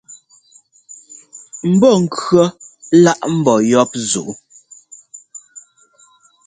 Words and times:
Mbɔ́kʉ̈ 1.73 2.43
laʼ 3.03 3.19
mbɔ́ 3.37 3.57
yɔ́p 3.69 3.91
zuʼú. 4.09 4.31